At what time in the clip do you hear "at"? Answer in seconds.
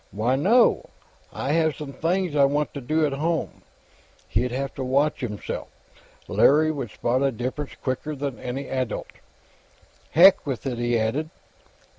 3.05-3.13